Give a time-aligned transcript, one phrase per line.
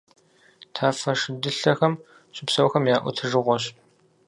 [0.73, 1.93] Тафэ шэдылъэхэм
[2.35, 3.63] щыпсэухэм я ӀутӀыжыгъуэщ.